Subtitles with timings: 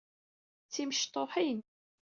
[0.65, 1.59] D timecṭuḥin.